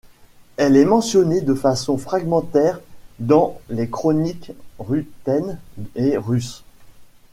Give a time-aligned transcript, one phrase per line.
[0.57, 2.79] Elle est mentionnée de façon fragmentaire
[3.19, 5.59] dans les chroniques ruthènes
[5.93, 6.63] et russes.